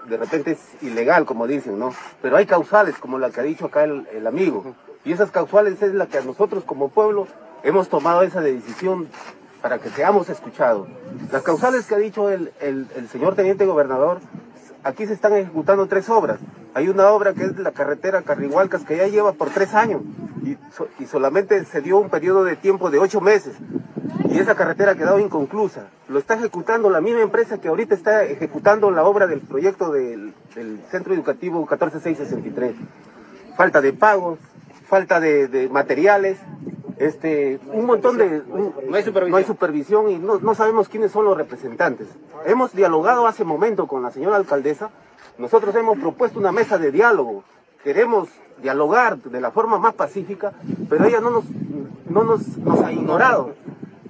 de 0.08 0.18
repente 0.18 0.52
es 0.52 0.84
ilegal, 0.84 1.26
como 1.26 1.48
dicen, 1.48 1.78
¿no? 1.78 1.94
Pero 2.22 2.38
hay 2.38 2.46
causales, 2.46 2.96
como 2.98 3.20
la 3.20 3.30
que 3.30 3.42
ha 3.42 3.44
dicho 3.44 3.66
acá 3.66 3.84
el, 3.84 4.08
el 4.14 4.28
amigo. 4.28 4.76
Y 5.06 5.14
esas 5.14 5.32
causales 5.32 5.82
es 5.82 5.94
la 5.94 6.08
que 6.08 6.22
nosotros 6.22 6.64
como 6.64 6.90
pueblo 6.90 7.28
hemos 7.64 7.90
tomado 7.90 8.22
esa 8.22 8.42
decisión 8.42 9.08
para 9.62 9.80
que 9.80 9.90
seamos 9.90 10.30
escuchados. 10.30 10.88
Las 11.32 11.44
causales 11.44 11.86
que 11.86 11.96
ha 11.96 11.98
dicho 11.98 12.30
el, 12.30 12.52
señor 13.12 13.36
teniente 13.36 13.66
gobernador, 13.66 14.20
aquí 14.84 15.06
se 15.06 15.14
están 15.14 15.34
ejecutando 15.34 15.88
tres 15.88 16.10
obras. 16.10 16.40
Hay 16.74 16.88
una 16.88 17.10
obra 17.12 17.34
que 17.34 17.46
es 17.46 17.58
la 17.58 17.72
carretera 17.72 18.22
Carrihualcas 18.22 18.84
que 18.84 18.98
ya 18.98 19.08
lleva 19.08 19.34
por 19.34 19.50
tres 19.50 19.74
años 19.74 20.02
y, 20.44 20.58
y, 21.00 21.08
solamente 21.08 21.66
se 21.66 21.82
dio 21.82 21.98
un 21.98 22.10
periodo 22.10 22.44
de 22.44 22.56
tiempo 22.56 22.90
de 22.90 23.00
ocho 23.00 23.20
meses 23.20 23.56
y 24.30 24.40
esa 24.40 24.56
carretera 24.56 24.92
ha 24.92 24.96
quedado 24.96 25.20
inconclusa. 25.20 25.88
Lo 26.08 26.20
está 26.20 26.36
ejecutando 26.36 26.90
la 26.90 27.02
misma 27.02 27.22
empresa 27.22 27.60
que 27.60 27.68
ahorita 27.68 27.96
está 27.96 28.24
ejecutando 28.24 28.92
la 28.92 29.04
obra 29.04 29.28
del 29.28 29.42
proyecto 29.42 29.92
del, 29.92 30.34
del 30.56 30.80
Centro 30.92 31.14
Educativo 31.14 31.66
14663. 31.66 32.76
Falta 33.58 33.82
de 33.82 33.94
pagos, 33.94 34.40
falta 34.88 35.20
de, 35.20 35.48
de 35.48 35.68
materiales 35.70 36.38
este, 37.00 37.62
un 37.72 37.86
montón 37.86 38.18
de... 38.18 38.44
no, 38.46 38.96
hay 38.96 39.04
supervisión. 39.04 39.32
no 39.32 39.38
hay 39.38 39.44
supervisión 39.46 40.10
y 40.10 40.20
no, 40.20 40.38
no 40.40 40.54
sabemos 40.54 40.90
quiénes 40.90 41.12
son 41.12 41.26
los 41.26 41.38
representantes. 41.38 42.08
Hemos 42.46 42.74
dialogado 42.74 43.26
hace 43.26 43.46
momento 43.46 43.88
con 43.88 44.04
la 44.04 44.12
señora 44.12 44.36
alcaldesa, 44.36 44.90
nosotros 45.38 45.74
hemos 45.76 45.98
propuesto 45.98 46.40
una 46.40 46.52
mesa 46.52 46.78
de 46.78 46.92
diálogo, 46.92 47.46
queremos 47.86 48.28
dialogar 48.62 49.18
de 49.18 49.40
la 49.40 49.52
forma 49.52 49.80
más 49.80 49.94
pacífica, 49.94 50.52
pero 50.90 51.06
ella 51.06 51.22
no 51.22 51.30
nos, 51.30 51.46
no 52.10 52.24
nos, 52.26 52.58
nos 52.58 52.82
ha 52.82 52.92
ignorado. 52.92 53.54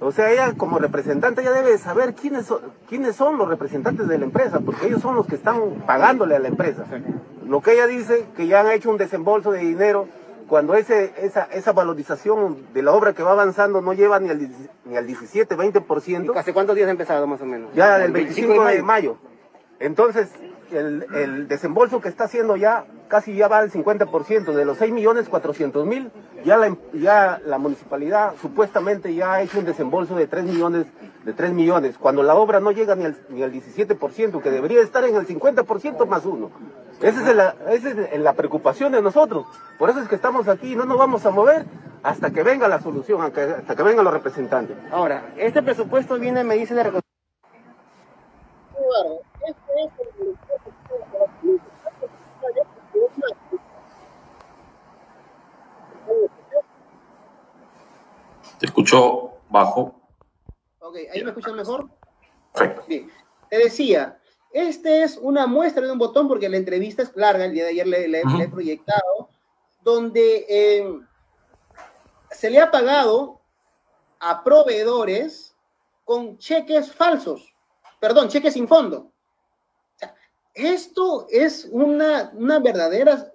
O 0.00 0.12
sea, 0.12 0.30
ella 0.30 0.54
como 0.56 0.78
representante 0.78 1.44
ya 1.44 1.52
debe 1.52 1.76
saber 1.76 2.14
quiénes 2.14 2.46
son, 2.46 2.60
quiénes 2.88 3.16
son 3.16 3.36
los 3.36 3.48
representantes 3.48 4.08
de 4.08 4.18
la 4.18 4.24
empresa, 4.24 4.60
porque 4.60 4.86
ellos 4.86 5.02
son 5.02 5.14
los 5.14 5.26
que 5.26 5.34
están 5.34 5.60
pagándole 5.86 6.36
a 6.36 6.38
la 6.38 6.48
empresa. 6.48 6.84
Lo 7.46 7.60
que 7.60 7.74
ella 7.74 7.86
dice, 7.86 8.26
que 8.34 8.46
ya 8.46 8.60
han 8.60 8.70
hecho 8.70 8.90
un 8.90 8.96
desembolso 8.96 9.52
de 9.52 9.58
dinero, 9.60 10.08
cuando 10.48 10.74
ese, 10.74 11.12
esa, 11.18 11.44
esa 11.44 11.72
valorización 11.72 12.66
de 12.72 12.82
la 12.82 12.92
obra 12.92 13.12
que 13.12 13.22
va 13.22 13.32
avanzando 13.32 13.82
no 13.82 13.92
lleva 13.92 14.18
ni 14.18 14.30
al, 14.30 14.48
ni 14.84 14.96
al 14.96 15.06
17, 15.06 15.56
20%. 15.56 16.36
¿Hace 16.36 16.52
cuántos 16.52 16.74
días 16.74 16.88
ha 16.88 16.90
empezado 16.90 17.26
más 17.26 17.40
o 17.40 17.46
menos? 17.46 17.70
Ya 17.74 17.98
del 17.98 18.10
25 18.10 18.64
de 18.64 18.82
mayo. 18.82 19.16
Entonces, 19.78 20.28
el, 20.72 21.06
el, 21.14 21.48
desembolso 21.48 22.00
que 22.00 22.08
está 22.08 22.24
haciendo 22.24 22.56
ya 22.56 22.84
casi 23.08 23.34
ya 23.34 23.48
va 23.48 23.58
al 23.58 23.70
50%, 23.70 24.52
de 24.52 24.64
los 24.64 24.78
6 24.78 24.92
millones 24.92 25.28
400 25.28 25.84
mil, 25.86 26.10
ya 26.44 26.56
la, 26.56 26.76
ya 26.92 27.40
la 27.44 27.58
municipalidad 27.58 28.34
supuestamente 28.40 29.14
ya 29.14 29.34
ha 29.34 29.42
hecho 29.42 29.58
un 29.58 29.64
desembolso 29.64 30.14
de 30.14 30.26
3 30.26 30.44
millones, 30.44 30.86
de 31.24 31.32
3 31.32 31.52
millones, 31.52 31.96
cuando 31.98 32.22
la 32.22 32.34
obra 32.34 32.60
no 32.60 32.70
llega 32.70 32.94
ni 32.94 33.04
al, 33.04 33.16
ni 33.28 33.42
al 33.42 33.52
17%, 33.52 34.40
que 34.40 34.50
debería 34.50 34.80
estar 34.80 35.04
en 35.04 35.16
el 35.16 35.26
50% 35.26 36.06
más 36.06 36.24
uno. 36.24 36.50
Esa 37.00 37.28
es, 37.28 37.36
la, 37.36 37.54
esa 37.70 37.90
es 37.90 38.20
la 38.20 38.34
preocupación 38.34 38.92
de 38.92 39.02
nosotros. 39.02 39.46
Por 39.78 39.90
eso 39.90 40.00
es 40.00 40.08
que 40.08 40.14
estamos 40.14 40.48
aquí, 40.48 40.76
no 40.76 40.84
nos 40.84 40.98
vamos 40.98 41.24
a 41.26 41.30
mover 41.30 41.64
hasta 42.02 42.30
que 42.30 42.42
venga 42.42 42.68
la 42.68 42.80
solución, 42.80 43.20
hasta 43.22 43.76
que 43.76 43.82
vengan 43.82 44.04
los 44.04 44.14
representantes. 44.14 44.76
Ahora, 44.90 45.32
este 45.36 45.62
presupuesto 45.62 46.18
viene, 46.18 46.44
me 46.44 46.56
dice, 46.56 46.74
de 46.74 46.82
este 49.46 49.72
es 49.84 49.92
el 50.20 50.38
Te 58.60 58.66
escucho 58.66 59.38
bajo. 59.48 59.98
Ok, 60.80 60.96
¿ahí 61.12 61.24
me 61.24 61.30
escuchan 61.30 61.56
mejor? 61.56 61.88
Perfecto. 62.52 62.84
Bien. 62.86 63.10
Te 63.48 63.56
decía, 63.56 64.20
este 64.52 65.02
es 65.02 65.16
una 65.16 65.46
muestra 65.46 65.86
de 65.86 65.90
un 65.90 65.98
botón 65.98 66.28
porque 66.28 66.48
la 66.48 66.58
entrevista 66.58 67.02
es 67.02 67.16
larga, 67.16 67.46
el 67.46 67.52
día 67.52 67.64
de 67.64 67.70
ayer 67.70 67.86
le, 67.86 68.20
he 68.20 68.48
proyectado, 68.48 69.30
donde 69.82 70.44
eh, 70.46 71.00
se 72.30 72.50
le 72.50 72.60
ha 72.60 72.70
pagado 72.70 73.40
a 74.18 74.44
proveedores 74.44 75.56
con 76.04 76.36
cheques 76.36 76.92
falsos, 76.92 77.54
perdón, 77.98 78.28
cheques 78.28 78.52
sin 78.52 78.68
fondo. 78.68 79.10
esto 80.52 81.26
es 81.30 81.66
una, 81.72 82.30
una 82.34 82.58
verdadera 82.58 83.32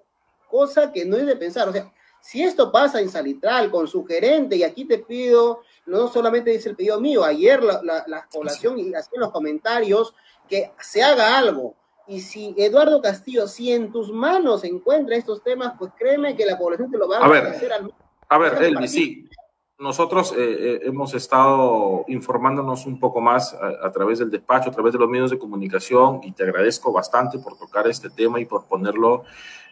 cosa 0.50 0.92
que 0.92 1.04
no 1.04 1.18
es 1.18 1.26
de 1.26 1.36
pensar. 1.36 1.68
O 1.68 1.72
sea, 1.72 1.92
si 2.26 2.42
esto 2.42 2.72
pasa 2.72 3.00
en 3.00 3.10
Salitral 3.10 3.70
con 3.70 3.88
su 3.88 4.04
gerente, 4.04 4.56
y 4.56 4.64
aquí 4.64 4.86
te 4.86 4.98
pido, 4.98 5.62
no 5.86 6.08
solamente 6.08 6.50
dice 6.50 6.70
el 6.70 6.76
pedido 6.76 7.00
mío, 7.00 7.24
ayer 7.24 7.62
la, 7.62 7.84
la, 7.84 8.28
población 8.34 8.80
y 8.80 8.96
así 8.96 9.12
en 9.14 9.22
los 9.22 9.32
comentarios, 9.32 10.16
que 10.50 10.72
se 10.80 11.04
haga 11.04 11.38
algo. 11.38 11.76
Y 12.08 12.22
si 12.22 12.56
Eduardo 12.58 13.00
Castillo, 13.00 13.48
si 13.48 13.72
en 13.72 13.92
tus 13.92 14.12
manos 14.12 14.62
se 14.62 14.68
encuentran 14.68 15.20
estos 15.20 15.44
temas, 15.44 15.74
pues 15.78 15.92
créeme 16.00 16.36
que 16.36 16.48
la 16.48 16.58
población 16.58 16.90
te 16.90 16.98
lo 16.98 17.08
va 17.08 17.20
a, 17.20 17.26
agradecer 17.26 17.72
al 17.72 17.94
A 18.28 18.38
ver, 18.40 18.64
Elvis, 18.64 18.92
sí. 18.92 19.30
Nosotros 19.78 20.32
eh, 20.32 20.38
eh, 20.38 20.80
hemos 20.84 21.14
estado 21.14 22.06
informándonos 22.08 22.88
un 22.88 23.00
poco 23.00 23.22
más 23.22 23.54
a, 23.54 23.86
a, 23.86 23.92
través 23.92 24.18
del 24.18 24.32
despacho, 24.32 24.70
a 24.70 24.74
través 24.74 24.94
de 24.94 25.00
los 25.00 25.10
medios 25.10 25.30
de 25.30 25.38
comunicación, 25.38 26.22
y 26.24 26.32
te 26.32 26.42
agradezco 26.42 26.92
bastante 26.92 27.38
por 27.38 27.56
tocar 27.56 27.88
este 27.88 28.10
tema 28.10 28.40
y 28.40 28.46
por 28.46 28.66
ponerlo 28.66 29.26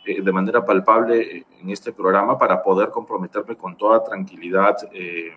eh, 0.05 0.22
de 0.22 0.31
manera 0.31 0.65
palpable 0.65 1.22
eh, 1.22 1.45
en 1.62 1.69
este 1.69 1.93
programa 1.93 2.38
para 2.38 2.62
poder 2.62 2.89
comprometerme 2.89 3.55
con 3.55 3.77
toda 3.77 4.03
tranquilidad 4.03 4.75
eh, 4.91 5.33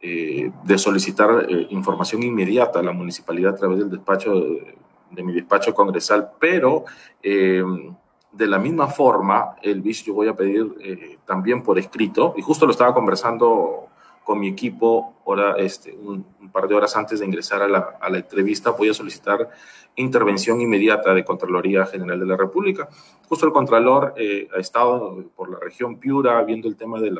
de 0.00 0.76
solicitar 0.76 1.46
información 1.70 2.22
inmediata 2.22 2.78
a 2.78 2.82
la 2.82 2.92
municipalidad 2.92 3.54
a 3.54 3.56
través 3.56 3.78
del 3.78 3.90
despacho 3.90 4.34
de, 4.34 5.22
mi 5.22 5.32
despacho 5.32 5.72
congresal, 5.72 6.32
pero 6.38 6.84
de 7.22 8.46
la 8.46 8.58
misma 8.58 8.88
forma, 8.88 9.56
Elvis, 9.62 10.04
yo 10.04 10.12
voy 10.12 10.28
a 10.28 10.36
pedir 10.36 11.18
también 11.24 11.62
por 11.62 11.78
escrito, 11.78 12.34
y 12.36 12.42
justo 12.42 12.66
lo 12.66 12.72
estaba 12.72 12.92
conversando 12.92 13.88
con 14.24 14.40
mi 14.40 14.48
equipo 14.48 15.14
ahora, 15.26 15.54
este, 15.58 15.92
un, 15.92 16.24
par 16.50 16.66
de 16.66 16.74
horas 16.74 16.96
antes 16.96 17.20
de 17.20 17.26
ingresar 17.26 17.62
a 17.62 17.68
la, 17.68 18.18
entrevista, 18.18 18.70
voy 18.70 18.88
a 18.88 18.94
solicitar 18.94 19.50
intervención 19.96 20.60
inmediata 20.60 21.14
de 21.14 21.24
Contraloría 21.24 21.86
General 21.86 22.18
de 22.18 22.26
la 22.26 22.36
República. 22.36 22.88
Justo 23.28 23.46
el 23.46 23.52
Contralor 23.52 24.14
eh, 24.16 24.48
ha 24.54 24.58
estado 24.58 25.24
por 25.36 25.50
la 25.50 25.58
región 25.58 25.98
Piura 25.98 26.42
viendo 26.42 26.68
el 26.68 26.76
tema 26.76 26.98
del 27.00 27.18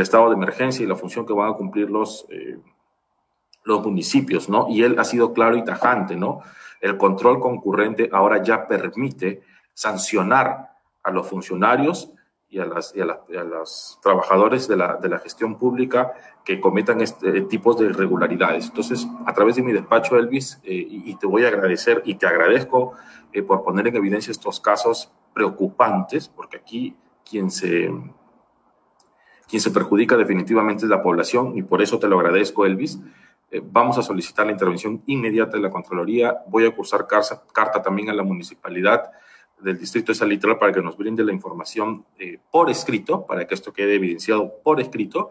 estado 0.00 0.28
de 0.28 0.34
emergencia 0.34 0.82
y 0.82 0.88
la 0.88 0.96
función 0.96 1.26
que 1.26 1.32
van 1.32 1.50
a 1.50 1.54
cumplir 1.54 1.88
eh, 2.30 2.58
los 3.64 3.84
municipios, 3.84 4.48
¿no? 4.48 4.66
Y 4.68 4.82
él 4.82 4.98
ha 4.98 5.04
sido 5.04 5.32
claro 5.32 5.56
y 5.56 5.64
tajante, 5.64 6.16
¿no? 6.16 6.40
El 6.80 6.96
control 6.96 7.40
concurrente 7.40 8.08
ahora 8.12 8.42
ya 8.42 8.66
permite 8.66 9.42
sancionar 9.72 10.70
a 11.02 11.10
los 11.10 11.26
funcionarios 11.26 12.12
y 12.50 12.60
a, 12.60 12.64
las, 12.64 12.94
y 12.96 13.00
a, 13.00 13.44
los 13.44 13.98
trabajadores 14.02 14.68
de 14.68 14.76
la, 14.76 14.96
de 14.96 15.08
la, 15.08 15.18
gestión 15.18 15.58
pública 15.58 16.14
que 16.44 16.60
cometan 16.60 17.00
este 17.02 17.42
tipos 17.42 17.78
de 17.78 17.86
irregularidades. 17.86 18.66
Entonces, 18.66 19.06
a 19.26 19.34
través 19.34 19.56
de 19.56 19.62
mi 19.62 19.72
despacho, 19.72 20.16
Elvis, 20.16 20.58
eh, 20.64 20.86
y, 20.88 21.14
te 21.16 21.26
voy 21.26 21.44
a 21.44 21.48
agradecer 21.48 22.02
y 22.06 22.14
te 22.14 22.26
agradezco 22.26 22.94
eh, 23.32 23.42
por 23.42 23.62
poner 23.62 23.88
en 23.88 23.96
evidencia 23.96 24.30
estos 24.30 24.60
casos 24.60 25.12
preocupantes, 25.34 26.28
porque 26.28 26.56
aquí 26.56 26.96
quien 27.28 27.50
se, 27.50 27.92
quien 29.46 29.60
se 29.60 29.70
perjudica 29.70 30.16
definitivamente 30.16 30.84
es 30.84 30.90
la 30.90 31.02
población, 31.02 31.56
y 31.56 31.62
por 31.62 31.82
eso 31.82 31.98
te 31.98 32.08
lo 32.08 32.18
agradezco, 32.18 32.64
Elvis. 32.64 32.98
Eh, 33.50 33.62
vamos 33.62 33.98
a 33.98 34.02
solicitar 34.02 34.46
la 34.46 34.52
intervención 34.52 35.02
inmediata 35.06 35.58
de 35.58 35.62
la 35.62 35.70
Contraloría. 35.70 36.38
Voy 36.48 36.64
a 36.64 36.74
cursar 36.74 37.06
carta, 37.06 37.42
carta 37.52 37.82
también 37.82 38.08
a 38.08 38.14
la 38.14 38.22
municipalidad 38.22 39.10
del 39.60 39.78
Distrito 39.78 40.12
de 40.12 40.18
Salitral 40.18 40.58
para 40.58 40.72
que 40.72 40.82
nos 40.82 40.96
brinde 40.96 41.24
la 41.24 41.32
información 41.32 42.04
eh, 42.18 42.38
por 42.50 42.70
escrito, 42.70 43.26
para 43.26 43.46
que 43.46 43.54
esto 43.54 43.72
quede 43.72 43.96
evidenciado 43.96 44.52
por 44.62 44.80
escrito, 44.80 45.30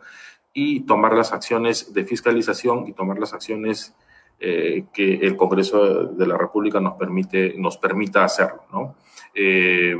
y 0.53 0.81
tomar 0.81 1.13
las 1.13 1.33
acciones 1.33 1.93
de 1.93 2.03
fiscalización 2.03 2.87
y 2.87 2.93
tomar 2.93 3.19
las 3.19 3.33
acciones 3.33 3.95
eh, 4.39 4.85
que 4.93 5.15
el 5.15 5.35
Congreso 5.35 6.05
de 6.05 6.27
la 6.27 6.37
República 6.37 6.79
nos, 6.79 6.93
permite, 6.93 7.53
nos 7.57 7.77
permita 7.77 8.23
hacerlo. 8.23 8.63
¿no? 8.71 8.95
Eh, 9.33 9.95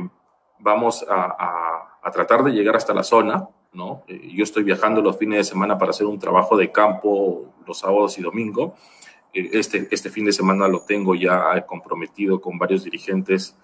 vamos 0.58 1.06
a, 1.08 1.84
tratar 2.12 2.42
de 2.42 2.52
llegar 2.52 2.74
hasta 2.74 2.94
la 2.94 3.02
zona. 3.02 3.48
¿no? 3.72 4.02
yo 4.08 4.42
estoy 4.42 4.62
viajando 4.64 5.02
los 5.02 5.18
fines 5.18 5.38
de 5.38 5.44
semana 5.44 5.76
para 5.76 5.90
hacer 5.90 6.06
un 6.06 6.18
trabajo 6.18 6.56
de 6.56 6.72
campo 6.72 7.52
los 7.66 7.78
sábados 7.78 8.18
y 8.18 8.22
domingos. 8.22 8.72
Este, 9.32 9.86
este 9.90 10.08
fin 10.08 10.24
de 10.24 10.32
semana 10.32 10.66
lo 10.66 10.80
tengo 10.80 11.14
ya 11.14 11.64
comprometido 11.66 12.40
con 12.40 12.58
varios 12.58 12.82
dirigentes 12.82 13.56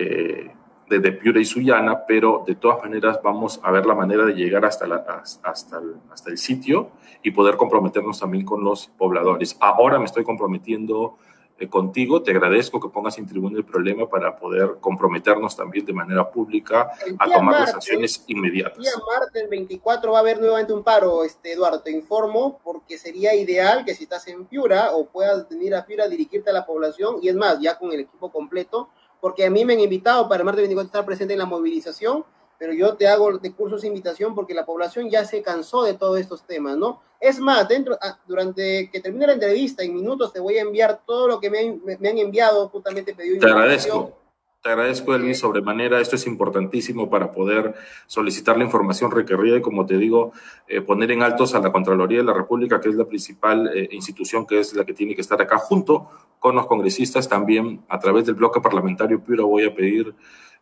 eh, 0.00 0.50
desde 0.88 1.12
Piura 1.12 1.40
y 1.40 1.44
Sullana, 1.44 2.04
pero 2.06 2.42
de 2.44 2.56
todas 2.56 2.82
maneras 2.82 3.20
vamos 3.22 3.60
a 3.62 3.70
ver 3.70 3.86
la 3.86 3.94
manera 3.94 4.24
de 4.24 4.32
llegar 4.32 4.64
hasta, 4.64 4.86
la, 4.86 5.04
hasta, 5.44 5.78
el, 5.78 5.96
hasta 6.10 6.30
el 6.30 6.38
sitio 6.38 6.90
y 7.22 7.30
poder 7.30 7.56
comprometernos 7.56 8.18
también 8.18 8.44
con 8.44 8.64
los 8.64 8.88
pobladores. 8.98 9.56
Ahora 9.60 9.98
me 9.98 10.06
estoy 10.06 10.24
comprometiendo 10.24 11.16
eh, 11.60 11.68
contigo, 11.68 12.22
te 12.22 12.30
agradezco 12.30 12.80
que 12.80 12.88
pongas 12.88 13.18
en 13.18 13.26
tribuna 13.26 13.58
el 13.58 13.64
problema 13.64 14.08
para 14.08 14.34
poder 14.34 14.78
comprometernos 14.80 15.54
también 15.54 15.84
de 15.84 15.92
manera 15.92 16.28
pública 16.30 16.90
a 17.18 17.30
tomar 17.30 17.60
las 17.60 17.74
acciones 17.74 18.24
inmediatas. 18.26 18.78
El 18.78 18.84
día 18.84 18.92
martes 19.20 19.50
24 19.50 20.12
va 20.12 20.18
a 20.18 20.20
haber 20.22 20.40
nuevamente 20.40 20.72
un 20.72 20.82
paro, 20.82 21.22
este, 21.22 21.52
Eduardo, 21.52 21.82
te 21.82 21.90
informo, 21.90 22.58
porque 22.64 22.96
sería 22.96 23.34
ideal 23.34 23.84
que 23.84 23.94
si 23.94 24.04
estás 24.04 24.26
en 24.28 24.46
Piura 24.46 24.92
o 24.92 25.06
puedas 25.06 25.48
venir 25.50 25.74
a 25.74 25.84
Piura, 25.84 26.08
dirigirte 26.08 26.48
a 26.48 26.54
la 26.54 26.64
población, 26.64 27.16
y 27.20 27.28
es 27.28 27.36
más, 27.36 27.60
ya 27.60 27.78
con 27.78 27.92
el 27.92 28.00
equipo 28.00 28.32
completo, 28.32 28.88
porque 29.20 29.44
a 29.44 29.50
mí 29.50 29.64
me 29.64 29.74
han 29.74 29.80
invitado 29.80 30.28
para 30.28 30.40
el 30.40 30.44
martes 30.44 30.62
24 30.62 30.86
estar 30.86 31.04
presente 31.04 31.34
en 31.34 31.38
la 31.38 31.46
movilización, 31.46 32.24
pero 32.58 32.72
yo 32.74 32.94
te 32.94 33.08
hago 33.08 33.38
de 33.38 33.52
cursos 33.52 33.82
de 33.82 33.88
invitación 33.88 34.34
porque 34.34 34.54
la 34.54 34.66
población 34.66 35.08
ya 35.08 35.24
se 35.24 35.42
cansó 35.42 35.82
de 35.82 35.94
todos 35.94 36.20
estos 36.20 36.42
temas, 36.42 36.76
¿no? 36.76 37.00
Es 37.18 37.38
más, 37.38 37.66
dentro, 37.68 37.98
ah, 38.00 38.18
durante 38.26 38.90
que 38.90 39.00
termine 39.00 39.26
la 39.26 39.32
entrevista, 39.34 39.82
en 39.82 39.94
minutos 39.94 40.32
te 40.32 40.40
voy 40.40 40.58
a 40.58 40.62
enviar 40.62 41.00
todo 41.06 41.26
lo 41.26 41.40
que 41.40 41.50
me, 41.50 41.58
han 41.58 42.18
enviado, 42.18 42.68
justamente 42.68 43.14
pedido. 43.14 43.40
Te 43.40 43.46
agradezco. 43.46 44.19
Te 44.62 44.68
agradezco, 44.68 45.14
Elvis, 45.14 45.38
sobremanera. 45.38 46.00
Esto 46.00 46.16
es 46.16 46.26
importantísimo 46.26 47.08
para 47.08 47.32
poder 47.32 47.74
solicitar 48.06 48.58
la 48.58 48.64
información 48.64 49.10
requerida 49.10 49.56
y, 49.56 49.62
como 49.62 49.86
te 49.86 49.96
digo, 49.96 50.32
eh, 50.68 50.82
poner 50.82 51.10
en 51.12 51.22
altos 51.22 51.54
a 51.54 51.60
la 51.60 51.72
Contraloría 51.72 52.18
de 52.18 52.24
la 52.24 52.34
República, 52.34 52.78
que 52.78 52.90
es 52.90 52.94
la 52.94 53.06
principal 53.06 53.70
eh, 53.74 53.88
institución 53.92 54.46
que 54.46 54.60
es 54.60 54.74
la 54.74 54.84
que 54.84 54.92
tiene 54.92 55.14
que 55.14 55.22
estar 55.22 55.40
acá, 55.40 55.56
junto 55.56 56.10
con 56.38 56.54
los 56.54 56.66
congresistas 56.66 57.26
también 57.26 57.82
a 57.88 57.98
través 57.98 58.26
del 58.26 58.34
bloque 58.34 58.60
parlamentario 58.60 59.24
Piura 59.24 59.44
voy 59.44 59.64
a 59.64 59.74
pedir 59.74 60.14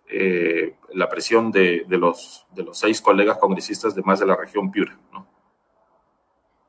eh, 0.09 0.77
la 0.95 1.09
presión 1.09 1.51
de, 1.51 1.85
de, 1.89 1.99
los, 1.99 2.47
de 2.55 2.63
los 2.63 2.79
seis 2.79 3.01
colegas 3.01 3.39
congresistas 3.39 3.97
de 3.97 4.03
más 4.03 4.21
de 4.21 4.27
la 4.27 4.37
región 4.37 4.71
Piura. 4.71 4.97
¿no? 5.13 5.27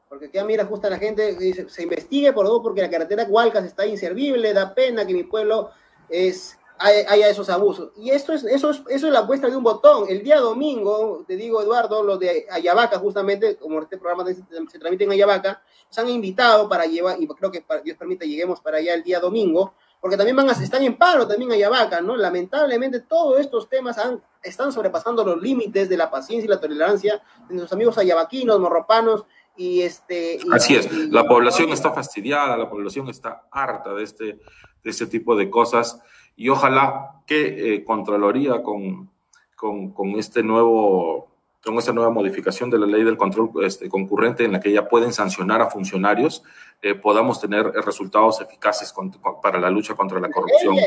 Porque 0.10 0.26
aquí 0.26 0.40
mira 0.48 0.66
justo 0.66 0.90
la 0.90 0.98
gente 0.98 1.36
dice, 1.36 1.70
se 1.70 1.84
investigue 1.84 2.34
por 2.34 2.48
todo 2.48 2.64
porque 2.64 2.82
la 2.82 2.90
carretera 2.90 3.26
Hualcas 3.30 3.66
está 3.66 3.86
inservible, 3.86 4.52
da 4.52 4.74
pena 4.74 5.06
que 5.06 5.14
mi 5.14 5.24
pueblo 5.24 5.70
es 6.10 6.59
haya 6.80 7.30
esos 7.30 7.50
abusos. 7.50 7.92
Y 7.98 8.10
esto 8.12 8.34
es, 8.34 8.44
eso, 8.46 8.70
es, 8.72 8.82
eso 8.90 9.08
es 9.08 9.14
la 9.14 9.28
puesta 9.28 9.50
de 9.50 9.56
un 9.56 9.64
botón. 9.64 10.06
El 10.08 10.24
día 10.24 10.40
domingo, 10.40 11.26
te 11.28 11.36
digo, 11.36 11.62
Eduardo, 11.62 12.04
los 12.04 12.20
de 12.20 12.48
Ayabaca, 12.50 12.98
justamente, 13.00 13.58
como 13.58 13.82
este 13.82 13.98
programa 13.98 14.26
se, 14.26 14.36
se 14.36 14.80
transmite 14.80 15.04
en 15.04 15.12
Ayabaca, 15.12 15.62
se 15.90 16.02
han 16.02 16.10
invitado 16.10 16.70
para 16.70 16.86
llevar, 16.86 17.22
y 17.22 17.28
creo 17.28 17.52
que 17.52 17.64
Dios 17.84 17.98
permite 17.98 18.28
lleguemos 18.28 18.62
para 18.62 18.78
allá 18.78 18.94
el 18.94 19.04
día 19.04 19.20
domingo, 19.20 19.74
porque 20.00 20.16
también 20.16 20.38
van 20.38 20.50
a, 20.50 20.54
están 20.54 20.84
en 20.84 20.98
paro 20.98 21.28
también 21.28 21.52
Ayabaca, 21.52 22.00
¿no? 22.00 22.16
Lamentablemente 22.16 23.02
todos 23.02 23.40
estos 23.40 23.68
temas 23.68 23.98
han, 23.98 24.22
están 24.42 24.72
sobrepasando 24.72 25.26
los 25.26 25.42
límites 25.42 25.90
de 25.90 25.98
la 25.98 26.10
paciencia 26.10 26.46
y 26.46 26.50
la 26.50 26.62
tolerancia 26.62 27.22
de 27.48 27.56
nuestros 27.56 27.74
amigos 27.74 27.98
ayabaquinos, 27.98 28.60
morropanos, 28.60 29.26
y 29.58 29.82
este... 29.82 30.40
Así 30.54 30.76
es, 30.76 30.90
la 31.10 31.26
población 31.26 31.70
está 31.72 31.92
fastidiada, 31.92 32.56
la 32.56 32.70
población 32.70 33.10
está 33.10 33.44
harta 33.52 33.94
de 33.94 34.04
este, 34.04 34.26
de 34.26 34.90
este 34.90 35.08
tipo 35.08 35.36
de 35.36 35.50
cosas 35.50 36.02
y 36.40 36.48
ojalá 36.48 37.22
que 37.28 37.76
eh, 37.76 37.84
Contraloría 37.84 38.64
con, 38.64 39.12
con, 39.56 39.92
con, 39.92 40.12
este 40.18 40.42
nuevo 40.42 41.28
con 41.64 41.78
esta 41.78 41.92
nueva 41.92 42.10
modificación 42.12 42.70
de 42.70 42.80
la 42.80 42.86
ley 42.86 43.04
del 43.04 43.18
control 43.18 43.52
este, 43.62 43.90
concurrente 43.90 44.46
en 44.46 44.54
la 44.54 44.62
que 44.62 44.72
ya 44.72 44.88
pueden 44.88 45.12
sancionar 45.12 45.62
a 45.62 45.70
funcionarios, 45.70 46.42
eh, 46.82 46.96
podamos 46.96 47.42
tener 47.42 47.66
resultados 47.66 48.40
eficaces 48.40 48.94
con, 48.94 49.12
para 49.44 49.60
la 49.60 49.70
lucha 49.70 49.96
contra 49.96 50.22
la 50.22 50.32
corrupción 50.32 50.78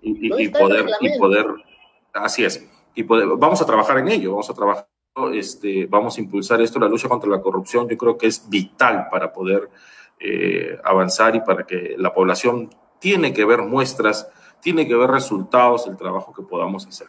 y, 0.00 0.28
y, 0.28 0.44
y 0.44 0.48
poder, 0.48 0.86
y 1.00 1.18
poder, 1.18 1.46
así 2.14 2.44
es, 2.44 2.66
y 2.94 3.02
poder, 3.02 3.28
vamos 3.36 3.60
a 3.60 3.66
trabajar 3.66 3.98
en 3.98 4.08
ello, 4.08 4.30
vamos 4.30 4.48
a 4.48 4.54
trabajar 4.54 4.88
este, 5.34 5.86
vamos 5.86 6.16
a 6.16 6.20
impulsar 6.22 6.62
esto, 6.62 6.78
la 6.78 6.88
lucha 6.88 7.08
contra 7.08 7.28
la 7.28 7.42
corrupción, 7.42 7.86
yo 7.86 7.98
creo 7.98 8.16
que 8.16 8.28
es 8.28 8.48
vital 8.48 9.08
para 9.10 9.32
poder 9.32 9.68
eh, 10.18 10.78
avanzar 10.82 11.36
y 11.36 11.40
para 11.40 11.66
que 11.66 11.94
la 11.98 12.14
población 12.14 12.70
tiene 12.98 13.34
que 13.34 13.44
ver 13.44 13.60
muestras, 13.60 14.30
tiene 14.66 14.88
que 14.88 14.96
ver 14.96 15.08
resultados 15.08 15.84
del 15.84 15.96
trabajo 15.96 16.32
que 16.32 16.42
podamos 16.42 16.84
hacer. 16.88 17.06